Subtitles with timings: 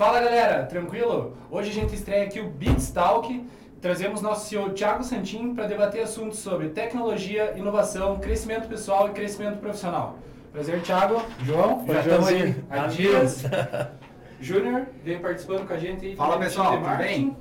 [0.00, 1.36] Fala galera, tranquilo?
[1.50, 3.44] Hoje a gente estreia aqui o Beats Talk.
[3.82, 9.58] Trazemos nosso CEO Thiago Santin para debater assuntos sobre tecnologia, inovação, crescimento pessoal e crescimento
[9.58, 10.16] profissional.
[10.52, 11.22] Prazer, Thiago.
[11.42, 13.42] João, já estamos aí há dias.
[14.40, 16.16] Júnior, vem participando com a gente aí.
[16.16, 17.36] Fala, pessoal, tudo bem?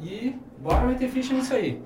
[0.00, 1.82] E bora meter ficha nisso aí.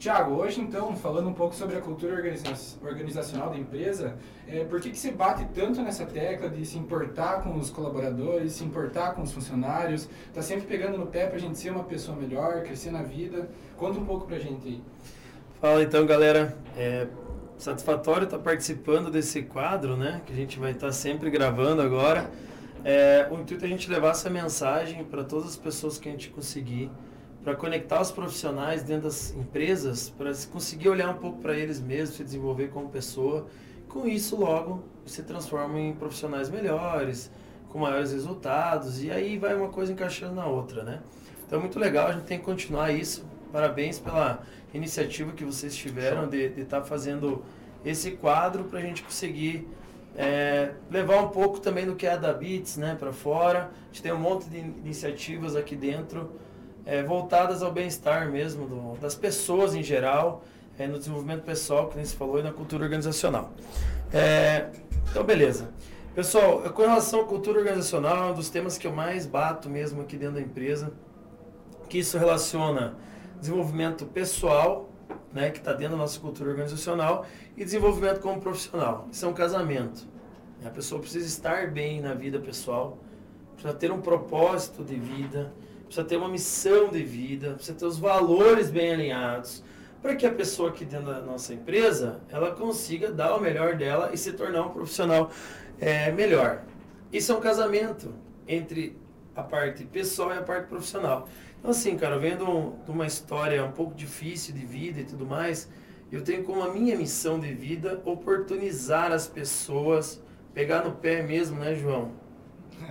[0.00, 4.16] Tiago, hoje então, falando um pouco sobre a cultura organiza- organizacional da empresa,
[4.48, 8.52] é, por que, que você bate tanto nessa tecla de se importar com os colaboradores,
[8.52, 12.16] se importar com os funcionários, tá sempre pegando no pé pra gente ser uma pessoa
[12.16, 13.50] melhor, crescer na vida?
[13.76, 14.82] Conta um pouco pra gente aí.
[15.60, 16.56] Fala então, galera.
[16.78, 17.06] É
[17.58, 20.22] satisfatório estar participando desse quadro, né?
[20.24, 22.30] Que a gente vai estar sempre gravando agora.
[22.82, 26.12] É, o intuito é a gente levar essa mensagem para todas as pessoas que a
[26.12, 26.90] gente conseguir,
[27.42, 32.16] para conectar os profissionais dentro das empresas, para conseguir olhar um pouco para eles mesmos,
[32.16, 33.46] se desenvolver como pessoa.
[33.88, 37.30] Com isso, logo, se transformam em profissionais melhores,
[37.70, 41.00] com maiores resultados, e aí vai uma coisa encaixando na outra, né?
[41.46, 43.24] Então é muito legal, a gente tem que continuar isso.
[43.50, 47.42] Parabéns pela iniciativa que vocês tiveram de estar fazendo
[47.84, 49.66] esse quadro para a gente conseguir
[50.16, 53.70] é, levar um pouco também do que é da Beats né, para fora.
[53.82, 56.30] A gente tem um monte de iniciativas aqui dentro
[56.90, 60.42] é, voltadas ao bem-estar mesmo do- das pessoas em geral,
[60.76, 63.52] é, no desenvolvimento pessoal, que nem se falou, e na cultura organizacional.
[64.12, 64.70] É,
[65.08, 65.70] então, beleza.
[66.16, 70.02] Pessoal, com relação à cultura organizacional, é um dos temas que eu mais bato mesmo
[70.02, 70.92] aqui dentro da empresa,
[71.88, 72.96] que isso relaciona
[73.38, 74.88] desenvolvimento pessoal,
[75.32, 77.24] né, que está dentro da nossa cultura organizacional,
[77.56, 79.06] e desenvolvimento como profissional.
[79.12, 80.08] Isso é um casamento.
[80.66, 82.98] A pessoa precisa estar bem na vida pessoal,
[83.54, 85.52] precisa ter um propósito de vida,
[85.90, 89.64] precisa ter uma missão de vida, precisa ter os valores bem alinhados,
[90.00, 94.10] para que a pessoa aqui dentro da nossa empresa, ela consiga dar o melhor dela
[94.12, 95.32] e se tornar um profissional
[95.80, 96.62] é, melhor.
[97.12, 98.14] Isso é um casamento
[98.46, 98.96] entre
[99.34, 101.28] a parte pessoal e a parte profissional.
[101.58, 105.68] Então, assim, cara, vendo um- uma história um pouco difícil de vida e tudo mais,
[106.12, 110.22] eu tenho como a minha missão de vida oportunizar as pessoas,
[110.54, 112.12] pegar no pé mesmo, né, João?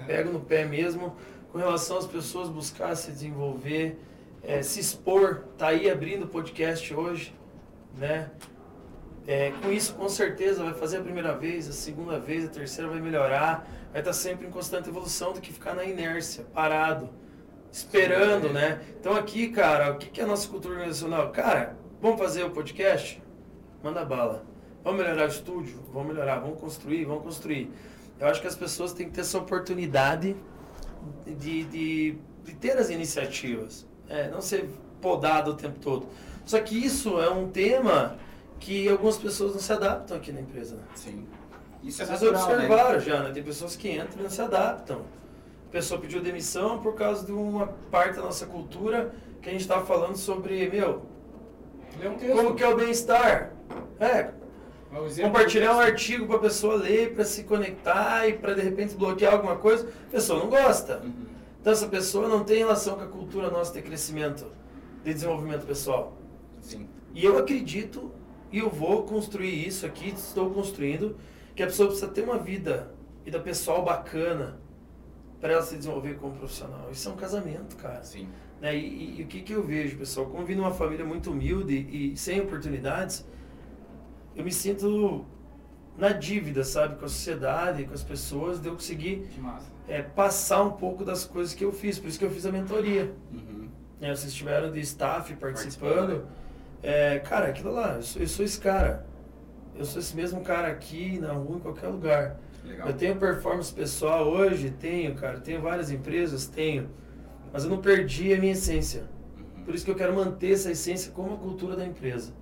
[0.06, 1.16] Pego no pé mesmo
[1.52, 4.00] com relação às pessoas buscar se desenvolver,
[4.44, 7.34] eh, se expor, tá aí abrindo podcast hoje,
[7.98, 8.30] né?
[9.28, 12.90] É, com isso, com certeza, vai fazer a primeira vez, a segunda vez, a terceira
[12.90, 17.10] vai melhorar, vai estar sempre em constante evolução do que ficar na inércia, parado,
[17.72, 18.82] esperando, né?
[19.00, 21.32] Então aqui, cara, o que que é a nossa cultura organizacional?
[21.32, 23.22] Cara, vamos fazer o podcast?
[23.84, 24.44] Manda bala.
[24.84, 25.80] Vamos melhorar o estúdio?
[25.94, 27.72] Vamos melhorar, vamos construir, vamos construir.
[28.20, 30.36] Eu acho que as pessoas têm que ter essa oportunidade
[31.26, 34.70] de, de, de ter as iniciativas, é, não ser
[35.02, 36.08] podado o tempo todo.
[36.46, 38.18] Só que isso é um tema
[38.60, 40.76] que algumas pessoas não se adaptam aqui na empresa.
[40.76, 40.82] né?
[40.96, 41.26] Sim.
[41.84, 42.54] Isso é Vocês natural, né?
[42.56, 43.32] observaram já, né?
[43.32, 45.02] Tem pessoas que entram e não se adaptam.
[45.70, 49.62] A pessoa pediu demissão por causa de uma parte da nossa cultura que a gente
[49.62, 51.04] estava falando sobre, meu,
[52.04, 52.36] um texto.
[52.36, 53.54] como que é o bem-estar?
[54.00, 54.32] É,
[55.22, 59.34] compartilhar um artigo para a pessoa ler, para se conectar e para de repente bloquear
[59.34, 61.02] alguma coisa, a pessoa não gosta.
[61.04, 61.14] Uhum.
[61.62, 64.48] Então essa pessoa não tem relação com a cultura nossa de crescimento,
[65.04, 66.18] de desenvolvimento pessoal.
[66.62, 66.88] Sim.
[67.14, 68.12] E eu acredito
[68.52, 71.16] e eu vou construir isso aqui, estou construindo,
[71.56, 72.92] que a pessoa precisa ter uma vida,
[73.24, 74.60] vida pessoal bacana
[75.40, 76.90] para ela se desenvolver como profissional.
[76.92, 78.04] Isso é um casamento, cara.
[78.04, 78.28] Sim.
[78.60, 78.76] Né?
[78.76, 80.26] E, e- e o que, que eu vejo, pessoal?
[80.28, 83.26] Como vim numa família muito humilde e sem oportunidades,
[84.40, 85.26] eu me sinto
[85.98, 86.96] na dívida, sabe?
[86.96, 89.30] Com a sociedade, com as pessoas, de eu conseguir
[89.86, 92.00] é, passar um pouco das coisas que eu fiz.
[92.00, 93.14] Por isso que eu fiz a mentoria.
[93.34, 93.68] Uhum.
[94.00, 94.16] né?
[94.16, 95.92] Vocês estiveram de staff Participando.
[95.92, 96.28] participando.
[96.82, 99.06] É, cara, aquilo lá, eu sou, eu sou esse cara.
[99.76, 102.40] Eu sou esse mesmo cara aqui, na rua, em qualquer lugar.
[102.64, 102.88] Legal.
[102.88, 105.42] Eu tenho performance pessoal hoje, tenho, cara.
[105.42, 106.90] Tenho várias empresas, tenho.
[107.52, 109.04] Mas eu não perdi a minha essência.
[109.38, 109.64] Uhum.
[109.66, 112.39] Por isso que eu quero manter essa essência como a cultura da empresa.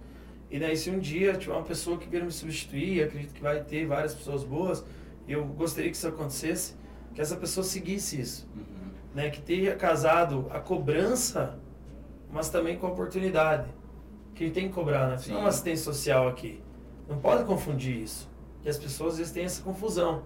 [0.49, 3.63] E daí, se um dia tiver uma pessoa que queira me substituir, acredito que vai
[3.63, 4.83] ter várias pessoas boas,
[5.27, 6.75] e eu gostaria que isso acontecesse,
[7.13, 8.47] que essa pessoa seguisse isso.
[8.55, 8.91] Uhum.
[9.13, 9.29] Né?
[9.29, 11.59] Que tenha casado a cobrança,
[12.31, 13.67] mas também com a oportunidade.
[14.33, 15.17] Que gente tem que cobrar, né?
[15.17, 15.31] Sim.
[15.31, 16.61] Não é uma assistência social aqui.
[17.09, 18.29] Não pode confundir isso.
[18.63, 20.23] E as pessoas às vezes têm essa confusão.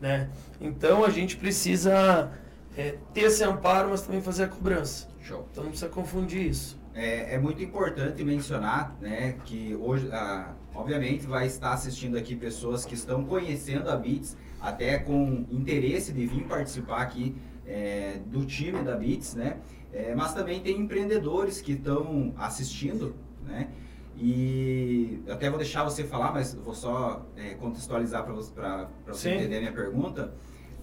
[0.00, 0.28] Né?
[0.60, 2.32] Então a gente precisa
[2.76, 5.08] é, ter esse amparo, mas também fazer a cobrança.
[5.22, 5.46] Show.
[5.50, 6.78] Então não precisa confundir isso.
[6.94, 12.84] É, é muito importante mencionar, né, que hoje, ah, obviamente, vai estar assistindo aqui pessoas
[12.84, 17.34] que estão conhecendo a Beats, até com interesse de vir participar aqui
[17.66, 19.58] é, do time da Beats, né?
[19.92, 23.14] É, mas também tem empreendedores que estão assistindo,
[23.44, 23.68] né?
[24.16, 29.34] E até vou deixar você falar, mas vou só é, contextualizar para você, Sim.
[29.34, 30.32] entender a minha pergunta.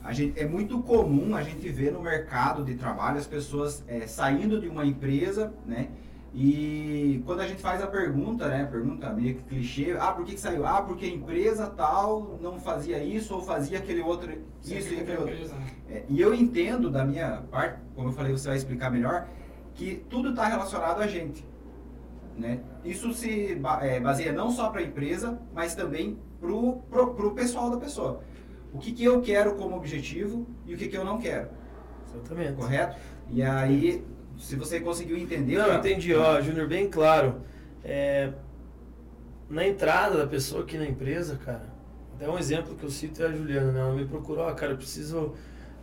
[0.03, 4.07] A gente, é muito comum a gente ver no mercado de trabalho as pessoas é,
[4.07, 5.89] saindo de uma empresa, né?
[6.33, 8.65] E quando a gente faz a pergunta, né?
[8.65, 10.65] Pergunta meio que clichê, ah, por que, que saiu?
[10.65, 14.31] Ah, porque a empresa tal não fazia isso ou fazia aquele outro,
[14.63, 15.35] isso e aquele outro.
[15.35, 15.67] Né?
[15.89, 19.27] É, e eu entendo da minha parte, como eu falei, você vai explicar melhor,
[19.75, 21.45] que tudo está relacionado a gente.
[22.37, 22.61] Né?
[22.85, 27.77] Isso se é, baseia não só para a empresa, mas também para o pessoal da
[27.77, 28.21] pessoa.
[28.73, 31.49] O que, que eu quero como objetivo e o que, que eu não quero.
[32.09, 32.53] Exatamente.
[32.53, 32.97] Correto?
[33.29, 34.03] E aí
[34.41, 35.57] se você conseguiu entender.
[35.57, 37.41] Não, eu entendi, ó, Júnior, bem claro.
[37.83, 38.31] É,
[39.49, 41.69] na entrada da pessoa aqui na empresa, cara,
[42.15, 43.79] até um exemplo que eu cito é a Juliana, né?
[43.79, 45.33] Ela me procurou, ó, cara, eu preciso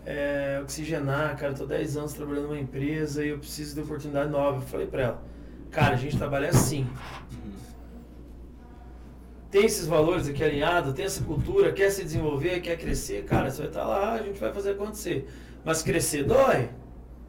[0.05, 4.31] é, oxigenar, cara, eu tô 10 anos trabalhando numa empresa e eu preciso de oportunidade
[4.31, 4.59] nova.
[4.59, 5.23] Eu falei pra ela,
[5.71, 6.87] cara, a gente trabalha assim.
[9.51, 13.59] Tem esses valores aqui alinhados, tem essa cultura, quer se desenvolver, quer crescer, cara, você
[13.59, 15.27] vai estar tá lá, a gente vai fazer acontecer.
[15.65, 16.69] Mas crescer dói.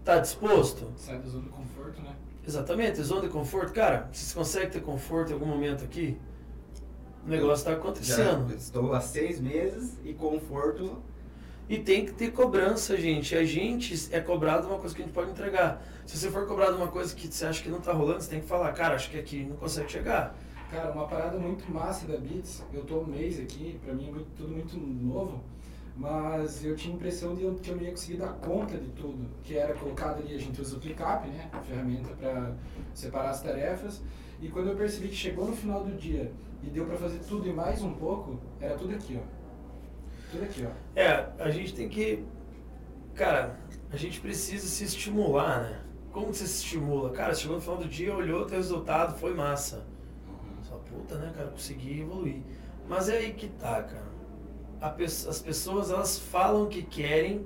[0.03, 0.91] Tá disposto?
[0.97, 2.15] Sai da zona de conforto, né?
[2.45, 3.73] Exatamente, zona de conforto.
[3.73, 6.17] Cara, você consegue ter conforto em algum momento aqui?
[7.25, 8.49] O negócio está acontecendo.
[8.49, 11.01] Já estou há seis meses e conforto.
[11.69, 13.35] E tem que ter cobrança, gente.
[13.35, 15.83] A gente é cobrado uma coisa que a gente pode entregar.
[16.05, 18.41] Se você for cobrado uma coisa que você acha que não está rolando, você tem
[18.41, 20.35] que falar, cara, acho que aqui não consegue chegar.
[20.71, 24.11] Cara, uma parada muito massa da Beats, eu tô um mês aqui, pra mim é
[24.11, 25.43] muito, tudo muito novo
[25.99, 29.27] mas eu tinha a impressão de que eu não ia conseguir dar conta de tudo,
[29.43, 32.53] que era colocado ali, a gente usa o ClickUp, né, a ferramenta para
[32.93, 34.01] separar as tarefas,
[34.41, 36.31] e quando eu percebi que chegou no final do dia
[36.63, 40.31] e deu para fazer tudo e mais um pouco, era tudo aqui, ó.
[40.31, 40.71] Tudo aqui, ó.
[40.97, 42.23] É, a gente tem que,
[43.13, 43.59] cara,
[43.91, 45.81] a gente precisa se estimular, né?
[46.13, 47.09] Como você se estimula?
[47.11, 49.85] Cara, chegou no final do dia, olhou teu resultado, foi massa.
[50.91, 52.41] Puta, né, cara, consegui evoluir.
[52.87, 54.09] Mas é aí que tá, cara
[54.81, 57.45] as pessoas elas falam que querem,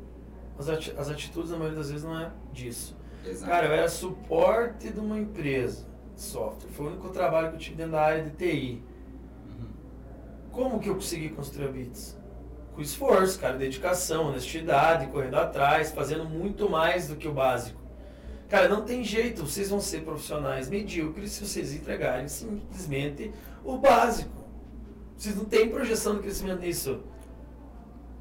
[0.56, 2.96] mas as atitudes na maioria das vezes não é disso.
[3.26, 3.52] Exato.
[3.52, 6.70] Cara, eu era suporte de uma empresa de software.
[6.72, 8.84] Foi o único trabalho que eu tive dentro da área de TI.
[9.48, 9.68] Uhum.
[10.52, 12.20] Como que eu consegui construir a Bits?
[12.76, 17.82] Com esforço, cara, dedicação, honestidade, correndo atrás, fazendo muito mais do que o básico.
[18.54, 23.32] Cara, não tem jeito, vocês vão ser profissionais medíocres se vocês entregarem simplesmente
[23.66, 24.46] o básico.
[25.18, 27.00] Vocês não têm projeção de crescimento nisso.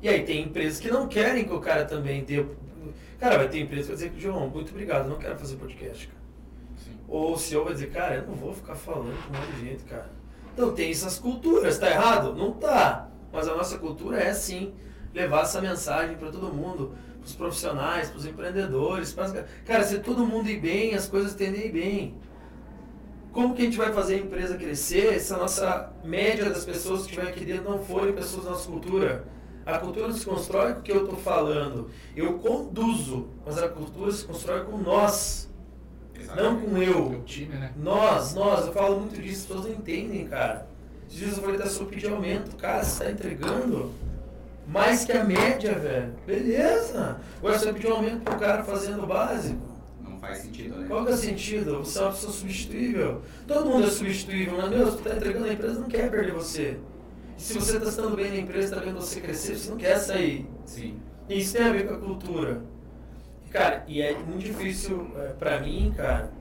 [0.00, 2.46] E aí tem empresas que não querem que o cara também dê.
[3.20, 6.06] Cara, vai ter empresa que vai dizer que, João, muito obrigado, não quero fazer podcast,
[6.06, 6.20] cara.
[6.82, 6.98] Sim.
[7.08, 9.68] Ou o CEO vai dizer, cara, eu não vou ficar falando com um monte de
[9.68, 10.10] gente, cara.
[10.54, 12.34] Então tem essas culturas, tá errado?
[12.34, 13.10] Não tá.
[13.30, 14.72] Mas a nossa cultura é sim
[15.12, 19.12] levar essa mensagem para todo mundo, para os profissionais, para os empreendedores.
[19.12, 19.32] Pras...
[19.64, 22.14] Cara, se todo mundo ir bem, as coisas tendem a ir bem.
[23.32, 27.02] Como que a gente vai fazer a empresa crescer se a nossa média das pessoas
[27.02, 29.24] que estiver aqui dentro não forem pessoas da nossa cultura?
[29.64, 31.88] A cultura se constrói com o que eu estou falando.
[32.16, 35.48] Eu conduzo, mas a cultura se constrói com nós.
[36.36, 37.22] Não com eu.
[37.24, 37.72] Time, né?
[37.76, 38.66] Nós, nós.
[38.66, 40.66] Eu falo muito disso, todos entendem, cara.
[41.06, 42.56] Esses dias eu falei da sua pedir aumento.
[42.56, 43.92] Cara, você está entregando
[44.66, 46.14] mais que a média, velho.
[46.26, 47.20] Beleza.
[47.38, 49.60] Agora você pedir um aumento pro cara fazendo o básico.
[50.02, 50.86] Não faz sentido, né?
[50.88, 51.78] Qual que é o sentido?
[51.78, 53.22] Você é uma pessoa substituível.
[53.46, 56.78] Todo mundo é substituível, mas meu, você está entregando a empresa não quer perder você
[57.42, 60.46] se você está estando bem na empresa, está vendo você crescer, você não quer sair.
[60.64, 61.00] Sim.
[61.28, 62.62] E isso tem a ver com a cultura.
[63.50, 66.32] Cara, e é muito difícil é, para mim, cara,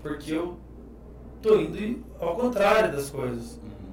[0.00, 0.56] porque eu
[1.42, 3.56] tô indo ao contrário das coisas.
[3.56, 3.92] Uhum.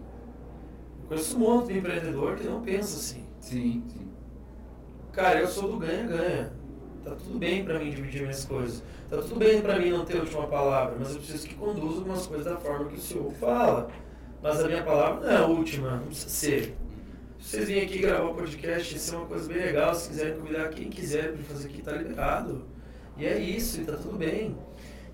[1.01, 3.22] Eu conheço um monte de empreendedor que não pensa assim.
[3.43, 4.07] Sim, sim.
[5.11, 6.53] Cara, eu sou do ganha-ganha.
[7.03, 8.81] Tá tudo bem para mim dividir minhas coisas.
[9.09, 11.97] Tá tudo bem para mim não ter a última palavra, mas eu preciso que conduza
[11.97, 13.89] algumas coisas da forma que o senhor fala.
[14.41, 16.77] Mas a minha palavra não é a última, não precisa ser.
[17.37, 19.93] Se vocês virem aqui gravar o podcast, isso é uma coisa bem legal.
[19.93, 22.65] Se quiserem convidar quem quiser para fazer aqui, tá liberado.
[23.17, 24.57] E é isso, e tá tudo bem.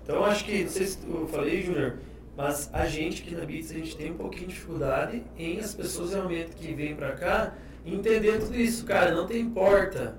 [0.04, 1.98] Então acho que, não sei se eu falei, Júnior,
[2.36, 5.74] mas a gente aqui na Beats, a gente tem um pouquinho de dificuldade em as
[5.74, 8.84] pessoas realmente que vêm para cá entender tudo isso.
[8.84, 10.16] Cara, não tem importa.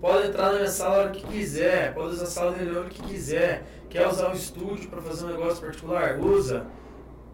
[0.00, 2.80] Pode entrar na minha sala a hora que quiser, pode usar a sala dele a
[2.80, 3.64] hora que quiser.
[3.90, 6.20] Quer usar o estúdio para fazer um negócio particular?
[6.20, 6.66] Usa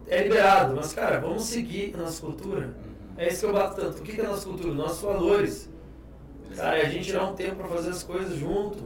[0.07, 2.75] é liberado, mas cara, vamos seguir a nossa cultura.
[3.17, 3.99] É isso que eu bato tanto.
[3.99, 4.73] O que é a nossa cultura?
[4.73, 5.69] Nossos valores.
[6.55, 8.83] Cara, é a gente tirar um tempo para fazer as coisas junto.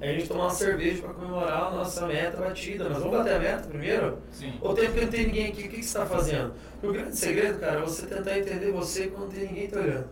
[0.00, 2.88] É a gente tomar uma cerveja para comemorar a nossa meta batida.
[2.88, 4.18] Mas vamos bater a meta primeiro?
[4.30, 4.58] Sim.
[4.62, 6.54] O tempo que não tem ninguém aqui, o que, que você está fazendo?
[6.82, 10.08] O grande segredo, cara, é você tentar entender você quando não tem ninguém te olhando.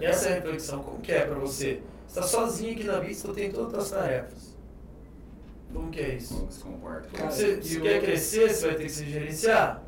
[0.00, 0.82] E essa é a reflexão.
[0.82, 1.80] Como que é para você?
[2.08, 4.56] Você está sozinho aqui na vista, tem todas as tarefas.
[5.72, 6.34] Como que é isso?
[6.34, 7.08] Como se comporta?
[7.16, 9.82] Cara, você, você quer crescer, você vai ter que se gerenciar.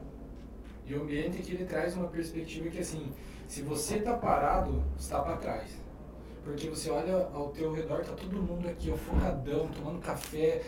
[0.87, 3.11] E o ambiente que ele traz uma perspectiva que assim,
[3.49, 5.88] se você tá parado, está para trás.
[6.49, 10.63] Porque você olha ao teu redor, tá todo mundo aqui, ó, focadão, tomando café,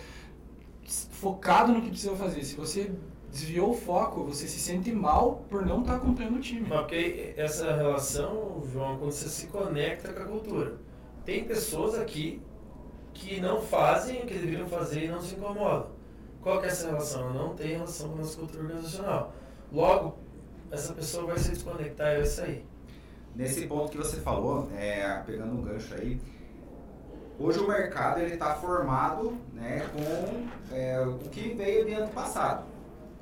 [0.85, 2.45] focado no que precisa fazer.
[2.45, 2.93] Se você
[3.31, 6.71] desviou o foco, você se sente mal por não estar tá acompanhando o time.
[6.71, 10.77] Ok, essa relação, João, quando você se conecta com a cultura.
[11.25, 12.43] Tem pessoas aqui
[13.15, 15.89] que não fazem o que deveriam fazer e não se incomodam.
[16.43, 17.33] Qual é essa relação?
[17.33, 19.33] Não tem relação com a nossa cultura organizacional.
[19.73, 20.19] Logo,
[20.71, 22.70] essa pessoa vai se desconectar e vai sair.
[23.35, 26.21] Nesse ponto que você falou, é, pegando um gancho aí,
[27.39, 32.65] hoje o mercado está formado né, com é, o que veio de ano passado.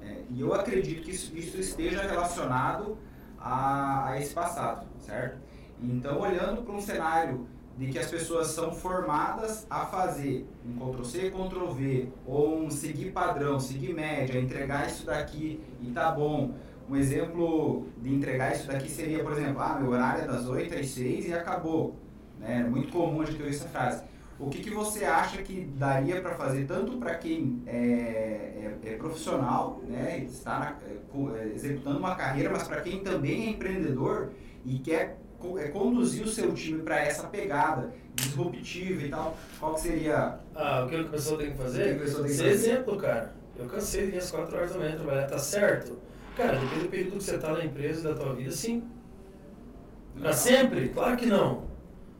[0.02, 2.96] É, e eu acredito que isso, isso esteja relacionado
[3.38, 5.38] a, a, esse passado, certo?
[5.80, 7.46] Então, olhando para um cenário
[7.78, 13.60] de que as pessoas são formadas a fazer um Ctrl-C, Ctrl-V, ou um seguir padrão,
[13.60, 16.54] seguir média, entregar isso daqui e tá bom.
[16.88, 20.74] Um exemplo de entregar isso daqui seria, por exemplo, ah, meu horário é das 8
[20.74, 21.96] às 6 e acabou.
[22.40, 22.60] Né?
[22.60, 24.02] É muito comum a gente ouvir essa frase.
[24.38, 28.96] O que, que você acha que daria para fazer tanto para quem é, é, é,
[28.96, 34.30] profissional, né, está na, é, é, executando uma carreira, mas para quem também é empreendedor
[34.64, 35.18] e quer
[35.56, 40.38] é, conduzir o seu time para essa pegada disruptiva e tal, qual que seria...
[40.54, 41.98] Ah, o que a pessoa tem que fazer?
[41.98, 43.34] Que que Ser exemplo, cara.
[43.56, 45.98] Eu cansei de às 4 horas da manhã trabalhar, tá certo?
[46.38, 48.84] Cara, depende do período que você tá na empresa, da tua vida, sim.
[50.16, 50.88] Para sempre?
[50.90, 51.64] Claro que não.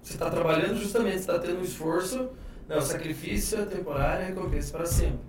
[0.03, 2.29] Você está trabalhando justamente, você está tendo um esforço,
[2.69, 5.21] não, né, sacrifício é temporário e recompensa para sempre.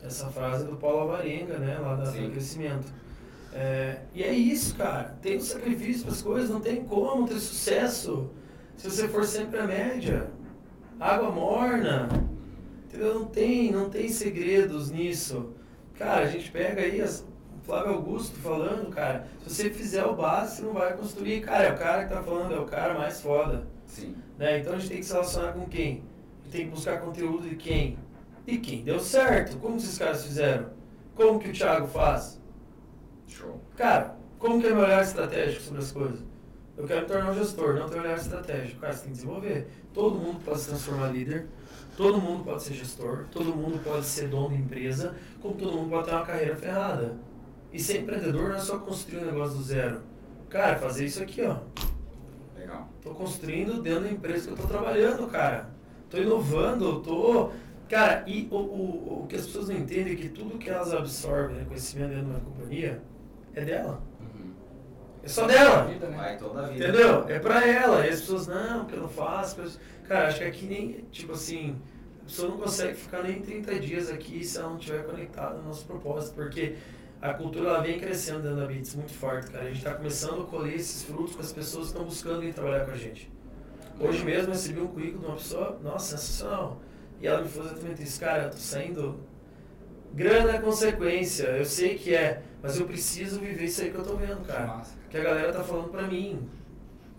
[0.00, 2.86] Essa frase do Paulo Avarenga, né, lá da, do crescimento.
[3.52, 5.16] É, e é isso, cara.
[5.20, 8.30] Tem um sacrifício para as coisas, não tem como ter sucesso
[8.76, 10.30] se você for sempre a média.
[11.00, 12.08] Água morna.
[12.84, 13.14] Entendeu?
[13.14, 15.52] Não tem, não tem segredos nisso.
[16.00, 17.26] Cara, a gente pega aí as,
[17.62, 21.42] Flávio Augusto falando, cara, se você fizer o básico, você não vai construir.
[21.42, 23.66] Cara, é o cara que tá falando, é o cara mais foda.
[23.84, 24.16] Sim.
[24.38, 24.60] Né?
[24.60, 26.02] Então a gente tem que se relacionar com quem?
[26.40, 27.98] A gente tem que buscar conteúdo de quem?
[28.46, 29.58] E quem deu certo?
[29.58, 30.70] Como esses caras fizeram?
[31.14, 32.40] Como que o Thiago faz?
[33.28, 33.60] Show.
[33.76, 36.29] Cara, como que é meu olhar estratégico sobre as coisas?
[36.80, 38.80] Eu quero me tornar um gestor, não ter olhar estratégico.
[38.80, 39.68] Cara, você tem que desenvolver.
[39.92, 41.46] Todo mundo pode se transformar líder,
[41.94, 45.90] todo mundo pode ser gestor, todo mundo pode ser dono de empresa, como todo mundo
[45.90, 47.18] pode ter uma carreira ferrada.
[47.70, 50.00] E ser empreendedor não é só construir um negócio do zero.
[50.48, 51.58] Cara, fazer isso aqui, ó.
[52.58, 52.88] Legal.
[53.02, 55.68] Tô construindo dentro da empresa que eu tô trabalhando, cara.
[56.08, 57.50] Tô inovando, tô.
[57.90, 60.94] Cara, e o, o, o que as pessoas não entendem é que tudo que elas
[60.94, 63.02] absorvem, né, conhecimento dentro de uma companhia,
[63.54, 64.09] é dela.
[65.22, 65.84] É só dela.
[65.84, 66.16] Vida, né?
[66.16, 66.88] Vai toda a vida.
[66.88, 67.28] Entendeu?
[67.28, 68.06] É pra ela.
[68.06, 69.78] E as pessoas, não, que eu não faço.
[70.08, 71.76] Cara, acho que aqui nem, tipo assim,
[72.22, 75.64] a pessoa não consegue ficar nem 30 dias aqui se ela não estiver conectada no
[75.64, 76.76] nosso propósito, porque
[77.20, 79.64] a cultura ela vem crescendo dentro da Bits muito forte, cara.
[79.64, 82.54] A gente está começando a colher esses frutos com as pessoas que estão buscando ir
[82.54, 83.30] trabalhar com a gente.
[84.00, 86.80] Hoje mesmo eu recebi um currículo de uma pessoa, nossa, sensacional.
[87.20, 89.20] E ela me falou exatamente isso, cara, eu tô saindo.
[90.14, 94.04] Grana é consequência, eu sei que é, mas eu preciso viver isso aí que eu
[94.04, 94.82] tô vendo, cara.
[95.08, 96.48] Que a galera tá falando pra mim.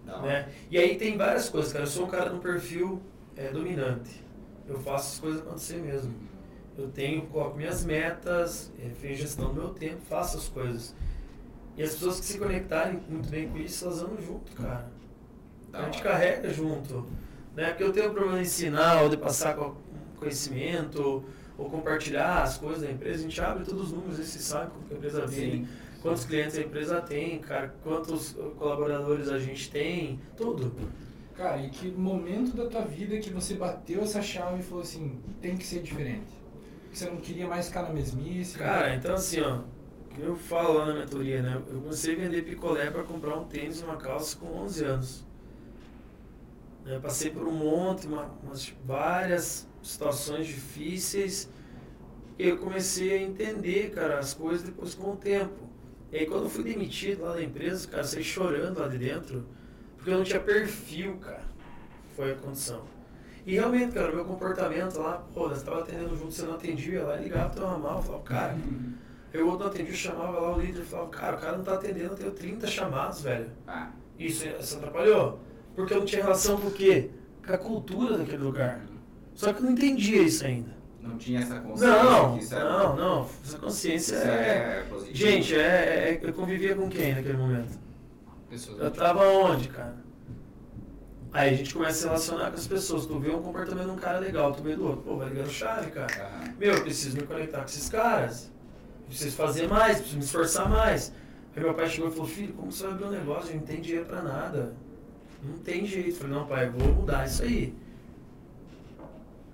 [0.05, 0.49] Né?
[0.69, 1.85] E aí tem várias coisas, cara.
[1.85, 3.01] Eu sou um cara no perfil
[3.35, 4.23] é, dominante.
[4.67, 6.13] Eu faço as coisas acontecer mesmo
[6.77, 10.95] eu tenho, coloco minhas metas, é, fiz gestão do meu tempo, faço as coisas.
[11.77, 14.87] E as pessoas que se conectarem muito bem com isso, elas andam junto, cara.
[15.73, 17.05] a gente carrega junto.
[17.55, 17.69] Né?
[17.69, 19.57] Porque eu tenho um problema de ensinar ou de passar
[20.17, 21.23] conhecimento
[21.57, 24.71] ou compartilhar as coisas da empresa, a gente abre todos os números e se sabe
[24.71, 25.67] como a empresa vem,
[26.01, 30.73] quantos clientes a empresa tem, cara, quantos colaboradores a gente tem, tudo.
[31.35, 35.19] Cara, e que momento da tua vida que você bateu essa chave e falou assim,
[35.41, 36.41] tem que ser diferente?
[36.91, 38.57] você não queria mais ficar na mesmice?
[38.57, 39.61] Cara, então assim, ó,
[40.19, 41.61] eu falo lá na mentoria, né?
[41.67, 45.25] Eu comecei a vender picolé para comprar um tênis e uma calça com 11 anos.
[46.85, 51.49] Eu passei por um monte, uma, umas várias situações difíceis.
[52.37, 55.69] E eu comecei a entender, cara, as coisas depois com o tempo.
[56.11, 59.45] E aí quando eu fui demitido lá da empresa, cara, saí chorando lá de dentro,
[59.95, 61.43] porque eu não tinha perfil, cara.
[62.15, 62.83] Foi a condição.
[63.45, 66.93] E realmente, cara, o meu comportamento lá, pô, você estava atendendo junto, você não atendia,
[66.93, 68.53] eu ia lá e ligava, tava mal, eu falava, cara.
[68.53, 68.93] Uhum.
[69.33, 71.73] Eu outro não atendia, chamava lá o líder e falava, cara, o cara não tá
[71.73, 73.49] atendendo, eu tenho 30 chamados, velho.
[73.65, 73.91] Ah.
[74.19, 75.39] Isso, isso atrapalhou.
[75.75, 77.09] Porque eu não tinha relação com o quê?
[77.45, 78.81] Com a cultura daquele lugar.
[79.35, 80.81] Só que eu não entendia isso ainda.
[81.01, 82.59] Não tinha essa consciência?
[82.59, 82.69] Não, era...
[82.69, 83.29] não, não.
[83.43, 84.85] Essa consciência é.
[84.85, 87.79] é Gente, é, é, eu convivia com quem naquele momento?
[88.49, 89.95] Pessoas eu tava onde, cara?
[91.33, 93.05] Aí a gente começa a se relacionar com as pessoas.
[93.05, 95.01] Tu vê um comportamento de um cara legal, tu vê do outro.
[95.01, 96.11] Pô, vai ligando chave, cara.
[96.11, 96.53] Uhum.
[96.59, 98.51] Meu, eu preciso me conectar com esses caras.
[99.07, 101.13] preciso fazer mais, preciso me esforçar mais.
[101.55, 103.49] Aí meu pai chegou e falou, filho, como você vai abrir um negócio?
[103.49, 104.73] A gente não tem dinheiro pra nada.
[105.41, 106.09] Não tem jeito.
[106.09, 107.73] Eu falei, não, pai, eu vou mudar isso aí.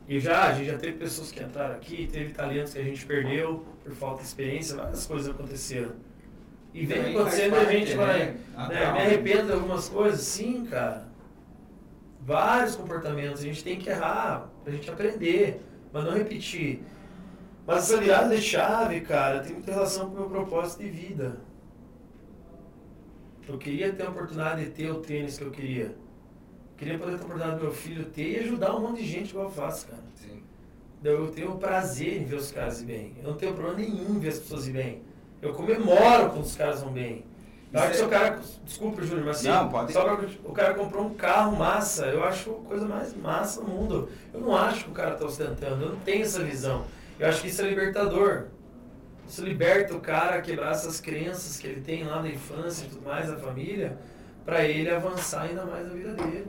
[0.07, 3.05] E já, a gente já teve pessoas que entraram aqui, teve talentos que a gente
[3.05, 5.91] perdeu por falta de experiência, várias coisas aconteceram.
[6.73, 8.19] E vem acontecendo faz a gente vai.
[8.19, 8.37] né?
[8.69, 10.21] né, me arrependo de algumas coisas?
[10.21, 11.07] Sim, cara.
[12.21, 13.41] Vários comportamentos.
[13.41, 15.61] A gente tem que errar pra gente aprender,
[15.91, 16.83] mas não repetir.
[17.65, 21.37] Mas essa virada de chave, cara, tem muita relação com o meu propósito de vida.
[23.47, 25.95] Eu queria ter a oportunidade de ter o tênis que eu queria.
[26.77, 29.29] Queria poder ter a oportunidade do meu filho ter e ajudar um monte de gente
[29.31, 30.03] igual eu faço, cara.
[30.15, 30.41] Sim.
[31.03, 33.15] Eu tenho prazer em ver os caras ir bem.
[33.21, 35.01] Eu não tenho problema nenhum em ver as pessoas ir bem.
[35.41, 37.25] Eu comemoro quando os caras vão bem.
[37.73, 38.39] Eu acho que se o cara.
[38.63, 42.51] Desculpa, Júnior, mas assim, Não, pode- só o cara comprou um carro massa, eu acho
[42.51, 44.09] a coisa mais massa do mundo.
[44.33, 46.85] Eu não acho que o cara está ostentando, eu não tenho essa visão.
[47.19, 48.45] Eu acho que isso é libertador.
[49.27, 52.89] Isso liberta o cara a quebrar essas crenças que ele tem lá da infância e
[52.89, 53.97] tudo mais, da família,
[54.47, 56.47] pra ele avançar ainda mais na vida dele.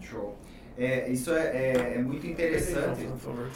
[0.00, 0.36] Show.
[0.76, 3.06] É, isso é, é, é muito interessante.
[3.06, 3.50] Por favor.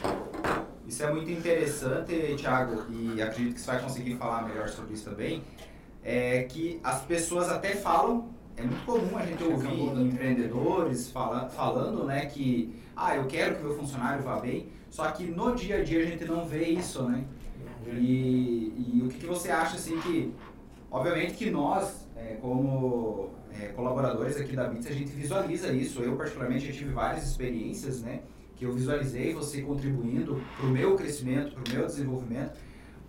[0.84, 5.08] Isso é muito interessante, Thiago, e acredito que você vai conseguir falar melhor sobre isso
[5.08, 5.44] também.
[6.02, 10.02] É que as pessoas até falam, é muito comum a gente ouvir Acabou, né?
[10.02, 15.08] empreendedores fala, falando, né, que ah, eu quero que o meu funcionário vá bem, só
[15.12, 17.24] que no dia a dia a gente não vê isso, né?
[17.86, 20.34] E, e o que, que você acha assim que,
[20.90, 26.02] obviamente que nós, é, como é, colaboradores aqui da Bits, a gente visualiza isso.
[26.02, 28.22] Eu particularmente já tive várias experiências, né,
[28.56, 32.58] que eu visualizei você contribuindo para o meu crescimento, para o meu desenvolvimento.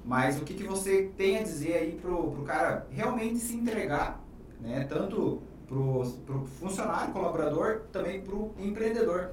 [0.06, 4.22] Mas o que, que você tem a dizer aí pro, pro cara realmente se entregar,
[4.60, 9.32] né, tanto pro, pro funcionário, colaborador, também pro empreendedor,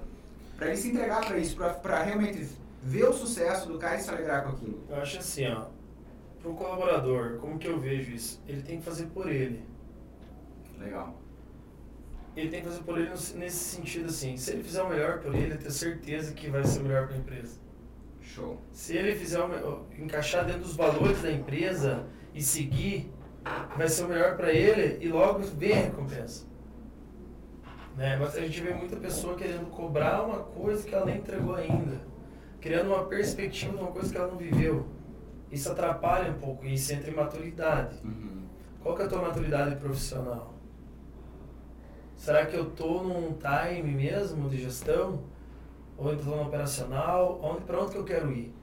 [0.57, 2.49] para ele se entregar para isso, para realmente
[2.83, 4.81] ver o sucesso do cara e se alegrar com aquilo.
[4.89, 5.67] Eu acho assim, ó.
[6.41, 8.43] Para um colaborador, como que eu vejo isso?
[8.49, 9.63] Ele tem que fazer por ele.
[10.81, 11.15] Legal.
[12.35, 14.37] Ele tem que fazer por ele nesse sentido assim.
[14.37, 17.07] Se ele fizer o melhor por ele, eu tenho certeza que vai ser o melhor
[17.07, 17.61] para a empresa.
[18.21, 18.59] Show.
[18.73, 23.13] Se ele fizer o encaixar dentro dos valores da empresa e seguir,
[23.77, 26.47] vai ser o melhor para ele e logo vem a recompensa.
[27.97, 28.17] Né?
[28.17, 32.01] Mas a gente vê muita pessoa querendo cobrar uma coisa que ela nem entregou ainda,
[32.61, 34.87] criando uma perspectiva de uma coisa que ela não viveu.
[35.51, 38.01] Isso atrapalha um pouco, isso entra em maturidade.
[38.05, 38.47] Uhum.
[38.81, 40.50] Qual que é a tua maturidade profissional?
[42.21, 45.23] Será que eu tô num time mesmo de gestão?
[45.97, 47.41] Ou tô no operacional?
[47.43, 48.55] Onde, para onde que eu quero ir?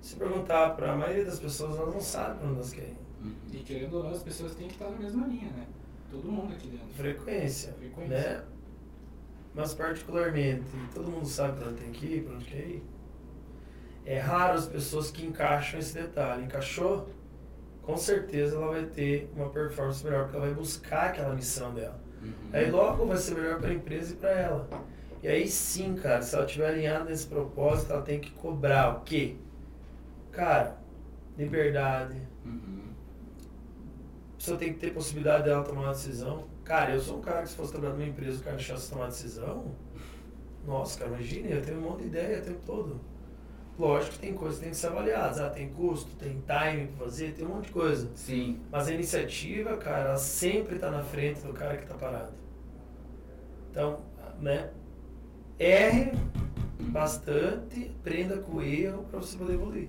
[0.00, 2.98] Se perguntar para a maioria das pessoas, elas não sabem para onde elas querem.
[3.22, 3.32] Uhum.
[3.52, 5.64] E querendo ou não, as pessoas têm que estar na mesma linha, né?
[6.10, 6.88] Todo mundo aqui dentro.
[6.88, 8.08] Frequência, Frequência.
[8.08, 8.44] né?
[9.54, 12.82] Mas particularmente, todo mundo sabe para onde tem que ir, para onde quer ir.
[14.04, 16.46] É raro as pessoas que encaixam esse detalhe.
[16.46, 17.08] Encaixou?
[17.80, 22.02] Com certeza ela vai ter uma performance melhor, porque ela vai buscar aquela missão dela.
[22.24, 22.32] Uhum.
[22.52, 24.68] Aí logo vai ser melhor para a empresa e para ela.
[25.22, 29.00] E aí sim, cara, se ela estiver alinhada nesse propósito, ela tem que cobrar o
[29.00, 29.36] quê?
[30.32, 30.78] Cara,
[31.36, 32.16] liberdade.
[32.44, 32.82] Uhum.
[34.32, 36.44] A pessoa tem que ter possibilidade dela tomar uma decisão.
[36.64, 39.06] Cara, eu sou um cara que se fosse trabalhar numa empresa o cara deixasse tomar
[39.06, 39.74] decisão,
[40.66, 43.00] nossa, cara, imagina, eu tenho um monte de ideia o tempo todo.
[43.78, 45.40] Lógico que tem coisas que tem que ser avaliadas.
[45.40, 48.08] Ah, tem custo, tem time pra fazer, tem um monte de coisa.
[48.14, 48.60] Sim.
[48.70, 52.32] Mas a iniciativa, cara, ela sempre está na frente do cara que está parado.
[53.70, 53.98] Então,
[54.40, 54.70] né?
[55.58, 56.12] Erre
[56.78, 59.88] bastante, aprenda com o erro para você poder evoluir.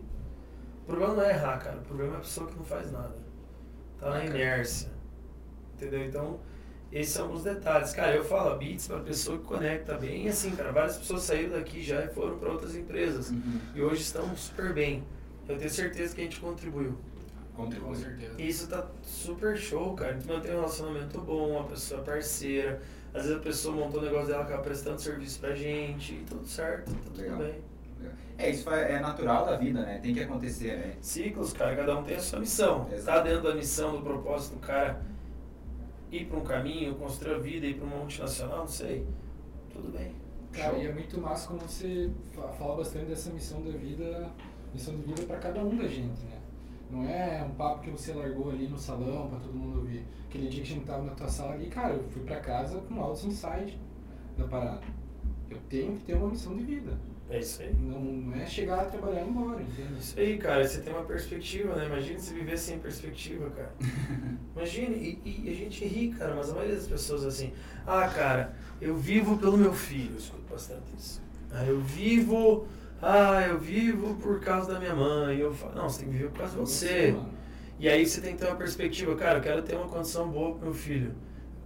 [0.84, 1.78] O problema não é errar, cara.
[1.78, 3.16] O problema é a pessoa que não faz nada.
[4.00, 4.92] Tá na inércia.
[5.74, 6.06] Entendeu?
[6.06, 6.40] Então,
[6.92, 7.94] esses são os detalhes.
[7.94, 10.26] Cara, eu falo a Beats para pessoa que conecta bem.
[10.26, 13.32] E assim, cara, várias pessoas saíram daqui já e foram para outras empresas.
[13.32, 13.60] Uhum.
[13.74, 15.04] E hoje estão super bem.
[15.48, 16.98] Eu tenho certeza que a gente contribuiu.
[17.56, 17.96] Com Contribui.
[17.96, 18.34] certeza.
[18.38, 20.12] E Isso tá super show, cara.
[20.12, 22.82] A gente mantém um relacionamento bom, uma pessoa parceira.
[23.14, 26.46] Às vezes a pessoa montou o negócio dela, acaba prestando serviço pra gente e tudo
[26.46, 27.38] certo, tá tudo Legal.
[27.38, 27.56] bem.
[28.38, 30.00] É, isso é natural da vida, né?
[30.04, 30.94] Tem que acontecer, né?
[31.00, 32.90] Ciclos, cara, cada um tem a sua missão.
[32.92, 33.06] Exato.
[33.06, 35.00] Tá dentro da missão, do propósito do cara
[36.18, 39.06] ir pra um caminho, construir a vida, ir pra uma multinacional, não sei.
[39.72, 40.12] Tudo bem.
[40.52, 40.82] Cara, Show.
[40.84, 44.30] e é muito massa como você fa- fala bastante dessa missão da vida,
[44.74, 46.40] missão de vida para cada um da gente, né?
[46.90, 50.06] Não é um papo que você largou ali no salão para todo mundo ouvir.
[50.30, 52.80] Aquele dia que a gente tava na tua sala ali, cara, eu fui para casa
[52.82, 53.78] com altos insight
[54.38, 54.82] da parada.
[55.50, 56.98] Eu tenho que ter uma missão de vida.
[57.30, 57.74] É isso aí.
[57.74, 60.00] Não, é chegar a trabalhar e ir embora, É entende?
[60.00, 60.68] isso aí, cara.
[60.68, 61.88] Você tem uma perspectiva, né?
[61.88, 63.74] Imagina se viver sem perspectiva, cara.
[64.56, 67.52] Imagine, e, e a gente ri, cara, mas a maioria das pessoas assim,
[67.86, 71.22] ah, cara, eu vivo pelo meu filho, eu escuto bastante isso.
[71.52, 72.68] Ah, eu vivo
[73.02, 75.38] Ah, eu vivo por causa da minha mãe.
[75.40, 77.16] Eu falo, não, você tem que viver por causa de você.
[77.80, 80.54] E aí você tem que ter uma perspectiva, cara, eu quero ter uma condição boa
[80.56, 81.14] pro meu filho.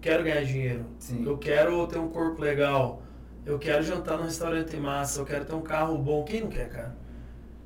[0.01, 0.85] Quero ganhar dinheiro.
[0.97, 1.23] Sim.
[1.25, 3.03] Eu quero ter um corpo legal.
[3.49, 5.21] Eu quero jantar num restaurante massa.
[5.21, 6.23] Eu quero ter um carro bom.
[6.23, 6.95] Quem não quer, cara?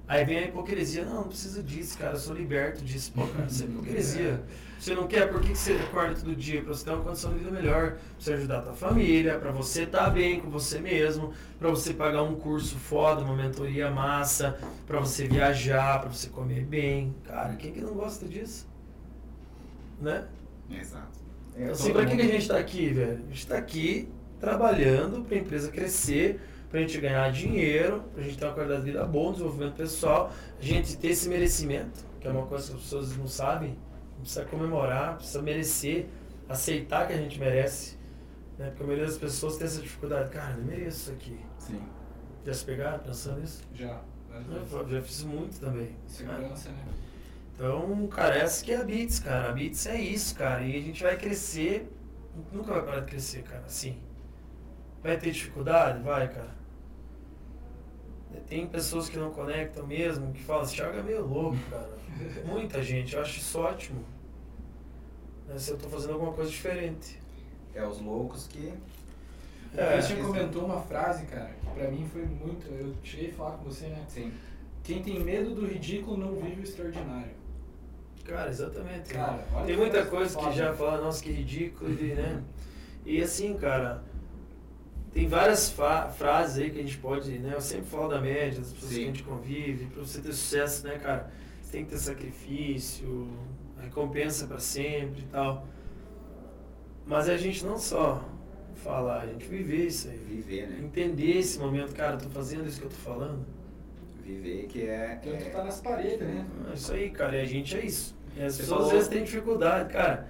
[0.08, 1.04] Aí vem a hipocrisia.
[1.04, 2.14] Não, não precisa disso, cara.
[2.14, 3.12] Eu sou liberto disso.
[3.14, 4.44] Pô, cara, isso é hipocrisia.
[4.80, 5.30] Você não quer?
[5.30, 6.62] Por que que você acorda todo dia?
[6.62, 7.92] Pra você ter uma condição de vida melhor.
[7.92, 9.40] Pra você ajudar a tua família.
[9.40, 11.34] Pra você estar bem com você mesmo.
[11.60, 14.58] Pra você pagar um curso foda, uma mentoria massa.
[14.88, 16.00] Pra você viajar.
[16.02, 17.14] Pra você comer bem.
[17.26, 18.68] Cara, quem que não gosta disso?
[20.02, 20.26] Né?
[20.70, 21.20] Exato.
[21.54, 23.24] Então, É, assim, pra que, que a gente tá aqui, velho?
[23.26, 24.10] A gente tá aqui
[24.44, 26.38] trabalhando pra empresa crescer,
[26.70, 30.34] pra gente ganhar dinheiro, pra gente ter uma qualidade de vida boa, um desenvolvimento pessoal,
[30.60, 33.78] a gente ter esse merecimento, que é uma coisa que as pessoas não sabem,
[34.20, 36.08] precisa comemorar, precisa merecer,
[36.50, 37.98] aceitar que a gente merece.
[38.58, 38.68] Né?
[38.68, 41.40] Porque a maioria das pessoas tem essa dificuldade, cara, eu mereço isso aqui.
[41.58, 41.82] Sim.
[42.46, 43.64] Já se pegaram pensando nisso?
[43.74, 44.02] Já.
[44.74, 45.96] Eu já fiz muito também.
[46.06, 46.84] Segurança, né?
[47.56, 49.50] Então, cara, essa que é a Beats, cara.
[49.50, 50.64] A Beats é isso, cara.
[50.64, 51.90] E a gente vai crescer,
[52.52, 53.96] nunca vai parar de crescer, cara, assim.
[55.04, 56.02] Vai ter dificuldade?
[56.02, 56.54] Vai, cara.
[58.48, 61.90] Tem pessoas que não conectam mesmo, que falam, esse Thiago é meio louco, cara.
[62.46, 64.04] Muita gente, eu acho isso ótimo.
[65.48, 67.20] Né, Se eu tô fazendo alguma coisa diferente.
[67.74, 68.72] É os loucos que.
[69.76, 72.68] O É, Christian comentou uma frase, cara, que pra mim foi muito.
[72.68, 74.04] Eu cheguei a falar com você, né?
[74.08, 74.32] Sim.
[74.84, 77.32] Quem tem medo do ridículo não vive o extraordinário.
[78.26, 79.14] Cara, exatamente.
[79.14, 80.50] Cara, olha Tem que muita coisa coisa foda.
[80.52, 82.44] que já fala, nossa, que ridículo, e, né?
[83.06, 84.02] E assim, cara,
[85.14, 85.70] tem várias
[86.18, 87.54] frases aí que a gente pode, né?
[87.54, 88.98] Eu sempre falo da média, das pessoas Sim.
[88.98, 91.32] que a gente convive, pra você ter sucesso, né, cara?
[91.62, 93.30] Você tem que ter sacrifício,
[93.82, 95.68] recompensa pra sempre e tal.
[97.06, 98.24] Mas a gente não só
[98.76, 100.18] falar, a gente viver isso aí.
[100.18, 100.80] Viver, né?
[100.84, 103.46] Entender esse momento, cara, eu tô fazendo isso que eu tô falando.
[104.24, 105.16] Viver que é.
[105.22, 106.46] Tanto é- tá nas paredes, né?
[106.72, 108.16] É isso aí, cara, e a gente é isso.
[108.36, 110.28] E as Você pessoas falou- às vezes têm dificuldade, cara.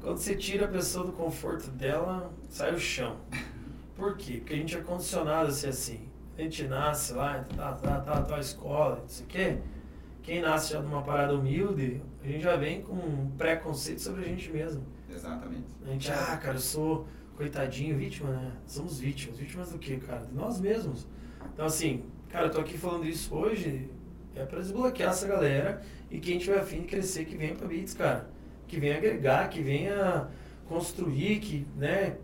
[0.00, 3.16] Quando você tira a pessoa do conforto dela, sai o chão.
[4.02, 4.38] Por quê?
[4.38, 6.00] Porque a gente é condicionado a ser assim.
[6.36, 9.58] A gente nasce lá, tá, tá, tá, tá, escola, não sei o quê.
[10.24, 14.26] Quem nasce já numa parada humilde, a gente já vem com um preconceito sobre a
[14.26, 14.84] gente mesmo.
[15.08, 15.66] Exatamente.
[15.86, 18.50] A gente, ah, cara, eu sou coitadinho, vítima, né?
[18.66, 19.38] Somos vítimas.
[19.38, 20.26] Vítimas do quê, cara?
[20.26, 21.06] De nós mesmos.
[21.54, 23.88] Então, assim, cara, eu tô aqui falando isso hoje
[24.34, 27.94] é pra desbloquear essa galera e quem tiver afim de crescer, que venha pra Beats,
[27.94, 28.28] cara.
[28.66, 30.28] Que venha agregar, que venha
[30.66, 32.16] construir, que, né?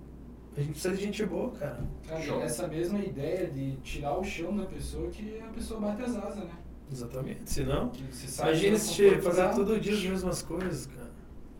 [0.57, 1.81] A gente precisa de gente boa, cara.
[2.07, 2.43] Cara, Show.
[2.43, 6.45] essa mesma ideia de tirar o chão da pessoa que a pessoa bate as asas,
[6.45, 6.51] né?
[6.91, 7.41] Exatamente.
[7.51, 11.11] Você sabe imagina se conforto fazer todo dia as mesmas coisas, cara.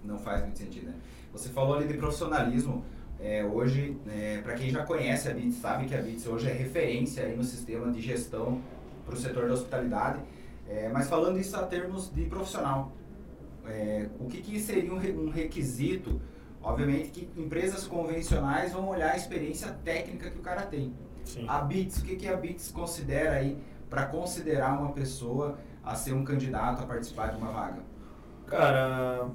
[0.05, 0.95] Não faz muito sentido, né?
[1.33, 2.85] Você falou ali de profissionalismo.
[3.21, 3.97] É, hoje,
[4.43, 7.43] para quem já conhece a BITS, sabe que a BITS hoje é referência aí no
[7.43, 8.61] sistema de gestão
[9.05, 10.21] para o setor da hospitalidade.
[10.69, 12.93] É, mas falando isso a termos de profissional,
[13.67, 16.21] é, o que, que seria um, um requisito?
[16.69, 20.93] Obviamente que empresas convencionais vão olhar a experiência técnica que o cara tem.
[21.25, 21.47] Sim.
[21.49, 23.57] A BITS, o que, que a BITS considera aí
[23.89, 27.83] para considerar uma pessoa a ser um candidato a participar de uma vaga?
[28.47, 29.29] Cara,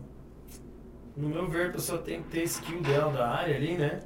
[1.17, 4.02] no meu ver, a pessoa tem que ter skill dela da área ali, né?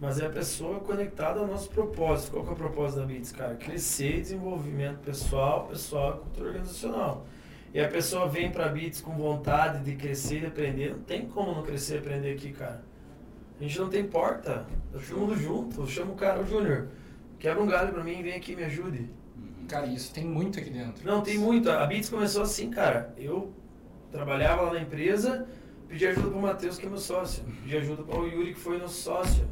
[0.00, 2.32] Mas é a pessoa conectada ao nosso propósito.
[2.32, 3.56] Qual que é o propósito da BITS, cara?
[3.56, 7.26] Crescer, desenvolvimento pessoal, pessoal e cultura organizacional.
[7.74, 10.90] E a pessoa vem pra BITS com vontade de crescer e aprender.
[10.90, 12.84] Não tem como não crescer e aprender aqui, cara.
[13.58, 14.66] A gente não tem porta.
[14.92, 15.80] Tá todo mundo junto.
[15.80, 16.88] Eu chamo o cara, ô Júnior,
[17.38, 19.08] quebra um galho pra mim, vem aqui me ajude.
[19.68, 21.06] Cara, isso tem muito aqui dentro.
[21.06, 21.70] Não, tem muito.
[21.70, 23.14] A Beats começou assim, cara.
[23.16, 23.52] Eu
[24.10, 25.48] trabalhava lá na empresa,
[25.88, 27.42] pedi ajuda pro Matheus, que é meu sócio.
[27.62, 29.48] Pedi ajuda pro Yuri, que foi nosso sócio.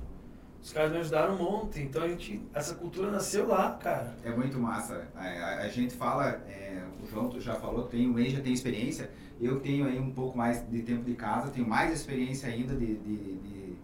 [0.63, 1.81] Os caras me ajudaram um monte.
[1.81, 4.15] Então a gente, essa cultura nasceu lá, cara.
[4.25, 5.09] É muito massa.
[5.15, 9.11] A, a- a gente fala, é, o João já falou, tem, o já tem experiência.
[9.41, 12.95] Eu tenho aí um pouco mais de tempo de casa, tenho mais experiência ainda de,
[12.97, 13.77] de- de-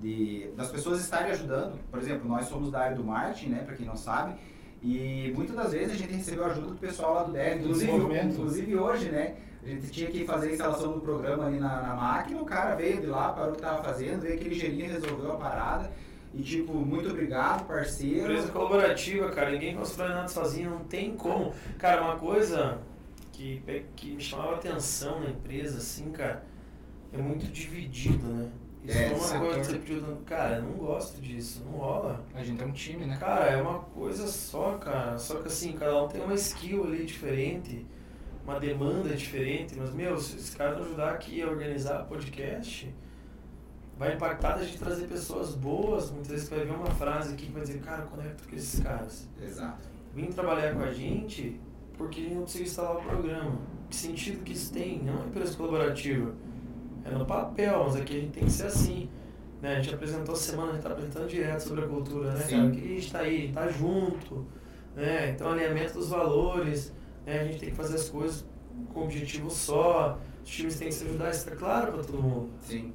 [0.00, 1.78] de- das pessoas estarem ajudando.
[1.90, 4.34] Por exemplo, nós somos da área do marketing, né, para quem não sabe.
[4.82, 7.58] E muitas das vezes a gente recebeu ajuda do pessoal lá do DEV.
[7.60, 7.90] Inclusive,
[8.32, 9.34] inclusive hoje, né?
[9.62, 12.74] A gente tinha que fazer a instalação do programa ali na, na máquina, o cara
[12.76, 15.90] veio de lá, parou o que estava fazendo, veio aquele gelinho e resolveu a parada.
[16.32, 18.20] E tipo, muito obrigado, parceiro.
[18.32, 19.50] Empresa colaborativa, cara.
[19.50, 21.52] Ninguém constrói nada sozinho, não tem como.
[21.78, 22.78] Cara, uma coisa
[23.32, 23.60] que,
[23.96, 26.44] que me chamava atenção na empresa, assim, cara,
[27.12, 28.48] é muito dividido, né?
[28.84, 29.40] Isso É, é, uma setor.
[29.40, 30.16] coisa que você pediu.
[30.24, 32.24] Cara, eu não gosto disso, não rola.
[32.32, 33.16] A gente é um time, né?
[33.18, 35.18] Cara, é uma coisa só, cara.
[35.18, 37.84] Só que assim, cada um tem uma skill ali diferente,
[38.44, 39.74] uma demanda diferente.
[39.76, 42.88] Mas, meu, se esse cara não ajudar aqui a organizar podcast,
[44.00, 46.10] vai impactar a gente trazer pessoas boas.
[46.10, 49.28] Muitas vezes vai ver uma frase aqui que vai dizer, cara, conecto com esses caras.
[49.40, 49.86] Exato.
[50.14, 51.60] vir trabalhar com a gente
[51.98, 53.58] porque a gente não conseguiu instalar o programa.
[53.90, 55.02] Que sentido que isso tem?
[55.02, 56.32] Não é uma empresa colaborativa.
[57.04, 59.10] É no papel, mas aqui a gente tem que ser assim.
[59.60, 59.76] Né?
[59.76, 62.56] A gente apresentou semana, a gente está apresentando direto sobre a cultura, né, Sim.
[62.56, 62.70] cara?
[62.70, 64.46] Que a gente está aí, a gente está junto.
[64.96, 65.30] Né?
[65.30, 66.90] Então, alinhamento dos valores,
[67.26, 67.40] né?
[67.40, 68.46] a gente tem que fazer as coisas
[68.94, 70.18] com objetivo só.
[70.42, 72.48] Os times têm que se ajudar, isso está claro para todo mundo.
[72.62, 72.94] Sim.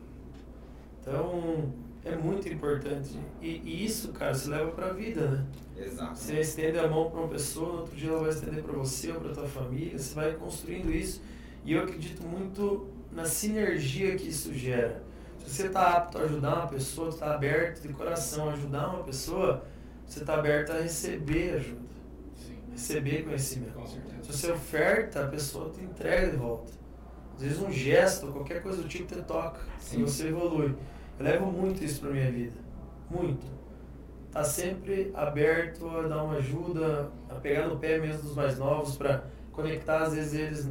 [1.06, 1.72] Então,
[2.04, 3.20] é muito importante.
[3.40, 5.46] E, e isso, cara, se leva para a vida, né?
[5.78, 6.18] Exato.
[6.18, 9.12] Você estende a mão para uma pessoa, no outro dia ela vai estender para você
[9.12, 11.22] ou para tua família, você vai construindo isso.
[11.64, 15.04] E eu acredito muito na sinergia que isso gera.
[15.40, 19.04] Se você está apto a ajudar uma pessoa, está aberto de coração a ajudar uma
[19.04, 19.64] pessoa,
[20.06, 21.82] você está aberto a receber ajuda,
[22.36, 23.74] Sim, receber conhecimento.
[23.74, 24.24] com certeza.
[24.24, 26.72] Se você oferta, a pessoa te entrega de volta.
[27.36, 30.00] Às vezes um gesto, qualquer coisa do tipo te toca Sim.
[30.00, 30.76] e você evolui.
[31.18, 32.58] Eu levo muito isso para minha vida,
[33.10, 33.46] muito.
[34.32, 38.98] Tá sempre aberto a dar uma ajuda, a pegar no pé mesmo dos mais novos
[38.98, 40.66] para conectar às vezes eles,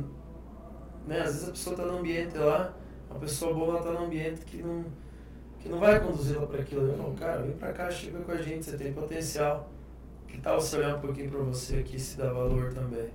[1.06, 1.20] né?
[1.20, 2.74] Às vezes a pessoa está no ambiente lá,
[3.10, 4.84] a pessoa boa está no ambiente que não
[5.64, 6.82] que não vai conduzi-la para aquilo.
[6.82, 9.70] Eu não, cara, vem para cá, chega com a gente, você tem potencial.
[10.28, 13.08] Que tal você olhar um pouquinho para você aqui se dar valor também?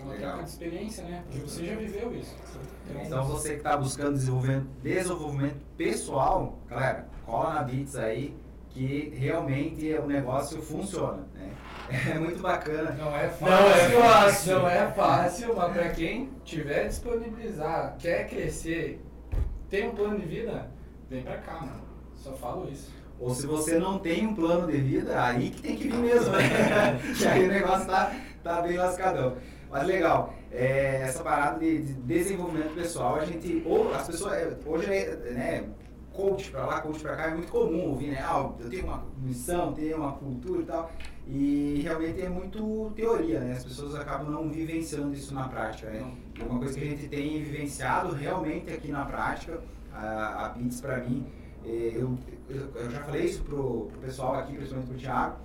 [0.00, 1.22] É uma troca de experiência, né?
[1.26, 2.34] Porque você já viveu isso.
[3.04, 8.34] Então você que está buscando desenvolvimento, desenvolvimento pessoal, galera, cola na Bits aí
[8.70, 11.26] que realmente o negócio funciona.
[11.34, 11.50] Né?
[12.08, 12.92] É muito bacana.
[12.92, 13.48] Não é fácil.
[13.48, 14.58] Não é fácil.
[14.60, 19.04] Não é fácil, mas para quem tiver disponibilizar, quer crescer,
[19.68, 20.70] tem um plano de vida,
[21.08, 21.82] vem pra cá, mano.
[22.14, 22.92] Só falo isso.
[23.18, 26.30] Ou se você não tem um plano de vida, aí que tem que vir mesmo,
[26.30, 27.00] né?
[27.18, 29.36] que aí o negócio tá, tá bem lascadão.
[29.70, 34.58] Mas legal, é, essa parada de, de desenvolvimento pessoal, a gente, ou as pessoas, é,
[34.66, 35.68] hoje é, né,
[36.12, 38.20] coach pra lá, coach pra cá, é muito comum ouvir, né?
[38.20, 40.90] Ah, eu tenho uma missão, tenho uma cultura e tal.
[41.26, 43.52] E realmente é muito teoria, né?
[43.52, 46.12] As pessoas acabam não vivenciando isso na prática, né?
[46.38, 49.60] É uma coisa que a gente tem vivenciado realmente aqui na prática.
[49.92, 51.24] A, a Bits, para mim,
[51.64, 55.36] eu, eu, eu já falei isso pro, pro pessoal aqui, principalmente pro Thiago.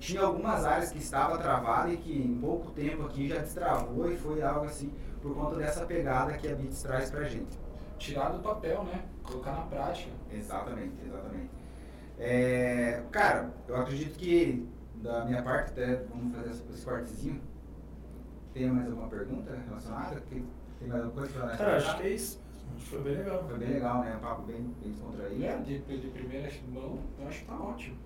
[0.00, 4.16] Tinha algumas áreas que estava travada e que em pouco tempo aqui já destravou e
[4.16, 7.58] foi algo assim por conta dessa pegada que a Bits traz pra gente.
[7.98, 9.04] Tirar do papel, né?
[9.22, 10.10] Colocar na prática.
[10.32, 11.50] Exatamente, exatamente.
[12.18, 17.40] É, cara, eu acredito que da minha parte, até vamos fazer esse- cortezinho.
[18.54, 20.20] Tem mais alguma pergunta relacionada?
[20.28, 20.44] Tem
[20.78, 22.40] tem mais alguma coisa pra Cara, acho que é isso.
[22.74, 23.44] Acho que foi bem legal.
[23.46, 24.16] Foi bem legal, né?
[24.16, 25.44] Um papo bem, bem descontraído.
[25.44, 27.96] É, de, de primeira mão, eu acho que tá ótimo.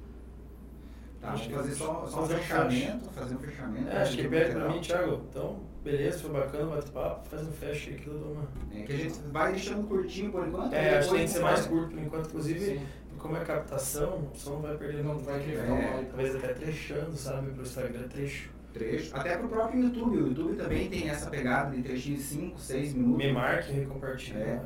[1.24, 3.88] Tá, vamos fazer só, só um fechamento, fazer um fechamento.
[3.88, 5.22] É, acho que pede pra mim, Thiago.
[5.30, 7.28] Então, beleza, foi bacana o bate-papo.
[7.30, 8.48] Faz um fecha aí que eu dou uma.
[8.74, 10.74] É, que a gente vai deixando curtinho por enquanto.
[10.74, 12.86] É, e acho que tem que ser mais curto por enquanto, inclusive, Sim.
[13.18, 15.60] como é captação, o som não vai perder Não vai querer É.
[15.62, 16.04] ficar mal.
[16.10, 17.50] Talvez até trechando, sabe?
[17.52, 18.50] Pro Instagram trecho.
[18.74, 19.16] trecho.
[19.16, 20.16] Até pro próprio YouTube.
[20.18, 23.16] O YouTube também tem essa pegada de trechinho de 5, 6 minutos.
[23.16, 24.42] Me marque, me compartilhe.
[24.42, 24.44] É.
[24.56, 24.62] né?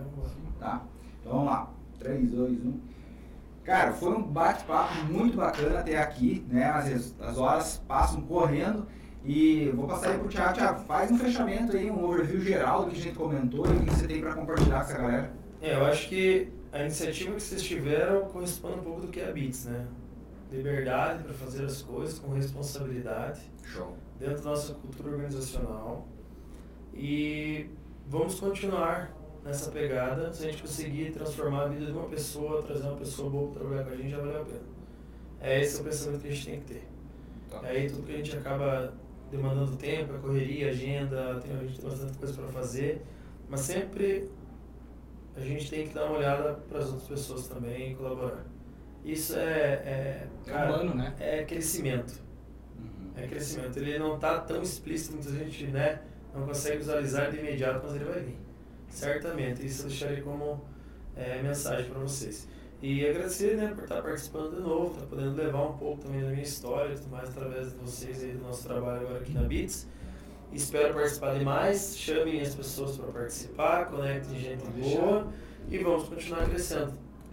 [0.59, 0.83] Tá?
[1.21, 1.73] Então vamos lá.
[2.01, 2.81] 3, 2, 1.
[3.69, 6.65] Cara, foi um bate-papo muito bacana até aqui, né?
[6.65, 8.87] As, as horas passam correndo.
[9.23, 10.55] E vou passar aí pro Thiago.
[10.55, 13.81] Thiago, faz um fechamento aí, um overview geral do que a gente comentou e o
[13.85, 15.33] que você tem para compartilhar com essa galera.
[15.61, 19.29] É, eu acho que a iniciativa que vocês tiveram corresponde um pouco do que é
[19.29, 19.87] a Beats, né?
[20.51, 23.43] Liberdade para fazer as coisas com responsabilidade.
[23.65, 23.95] Show.
[24.19, 26.09] dentro da nossa cultura organizacional
[26.95, 27.69] e
[28.07, 29.13] vamos continuar
[29.45, 30.33] nessa pegada.
[30.33, 33.61] Se a gente conseguir transformar a vida de uma pessoa, trazer uma pessoa boa para
[33.61, 34.61] trabalhar com a gente, já valeu a pena.
[35.41, 36.89] É esse o pensamento que a gente tem que ter.
[37.51, 37.61] Tá.
[37.63, 38.93] Aí tudo que a gente acaba
[39.31, 43.03] demandando tempo, a correria, agenda, tem, a gente tem bastante coisa para fazer,
[43.49, 44.29] mas sempre
[45.37, 48.45] a gente tem que dar uma olhada para as outras pessoas também e colaborar.
[49.05, 51.15] Isso é, é, É cara, humano, né?
[51.21, 52.21] é crescimento
[52.79, 53.11] Uhum.
[53.17, 53.77] é crescimento.
[53.79, 56.01] Ele não está tão explícito, muita gente né,
[56.35, 58.37] não consegue visualizar de imediato, mas ele vai vir.
[58.89, 59.65] Certamente.
[59.65, 60.65] Isso eu deixarei como
[61.17, 62.49] é, mensagem para vocês.
[62.81, 66.29] E agradecer né, por estar participando de novo, estar podendo levar um pouco também da
[66.29, 69.43] minha história e tudo mais através de vocês e do nosso trabalho agora aqui na
[69.43, 69.89] Beats.
[70.53, 75.27] Espero participar de mais, chamem as pessoas para participar, conectem gente boa
[75.69, 76.93] e vamos continuar crescendo.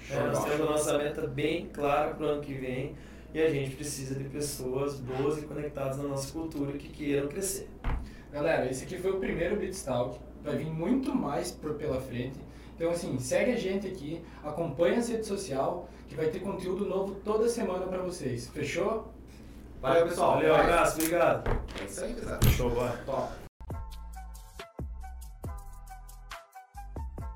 [0.09, 2.95] É, nós temos a nossa meta bem clara para o ano que vem
[3.33, 7.69] e a gente precisa de pessoas boas e conectadas na nossa cultura que queiram crescer.
[8.31, 10.19] Galera, esse aqui foi o primeiro Beatstalk.
[10.45, 12.39] Vai vir muito mais por pela frente.
[12.75, 17.15] Então, assim, segue a gente aqui, acompanha as redes sociais, que vai ter conteúdo novo
[17.25, 18.47] toda semana pra vocês.
[18.49, 19.11] Fechou?
[19.81, 20.33] Valeu, pessoal.
[20.35, 21.49] Valeu, abraço, obrigado.
[21.81, 22.69] É isso aí, pesado.
[22.69, 22.97] Vai.
[23.05, 23.44] Top.